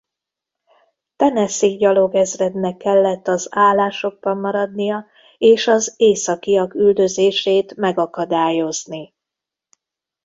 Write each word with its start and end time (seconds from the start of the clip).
Tennessee 1.15 1.75
gyalogezrednek 1.77 2.77
kellett 2.77 3.27
az 3.27 3.47
állásokban 3.51 4.37
maradnia 4.37 5.05
és 5.37 5.67
az 5.67 5.93
északiak 5.97 6.73
üldözését 6.73 7.75
megakadályozni. 7.75 9.13